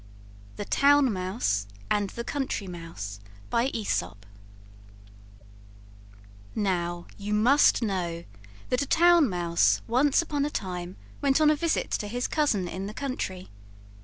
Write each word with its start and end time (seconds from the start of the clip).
THE 0.55 0.65
TOWN 0.65 1.13
MOUSE 1.13 1.67
AND 1.91 2.09
THE 2.09 2.23
COUNTRY 2.23 2.65
MOUSE 2.65 3.19
Now 6.55 7.05
you 7.19 7.33
must 7.35 7.83
know 7.83 8.23
that 8.69 8.81
a 8.81 8.87
Town 8.87 9.29
Mouse 9.29 9.83
once 9.85 10.19
upon 10.23 10.43
a 10.43 10.49
time 10.49 10.95
went 11.21 11.39
on 11.39 11.51
a 11.51 11.55
visit 11.55 11.91
to 11.91 12.07
his 12.07 12.27
cousin 12.27 12.67
in 12.67 12.87
the 12.87 12.95
country. 12.95 13.51